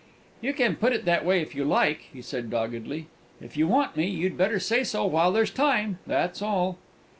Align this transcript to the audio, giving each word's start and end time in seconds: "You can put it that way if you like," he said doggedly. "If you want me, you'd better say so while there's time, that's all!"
"You 0.41 0.51
can 0.53 0.77
put 0.77 0.93
it 0.93 1.05
that 1.05 1.23
way 1.23 1.41
if 1.41 1.53
you 1.53 1.63
like," 1.63 2.07
he 2.11 2.23
said 2.23 2.49
doggedly. 2.49 3.05
"If 3.39 3.55
you 3.55 3.67
want 3.67 3.95
me, 3.95 4.07
you'd 4.07 4.35
better 4.35 4.57
say 4.59 4.83
so 4.83 5.05
while 5.05 5.31
there's 5.31 5.51
time, 5.51 5.99
that's 6.07 6.41
all!" 6.41 6.79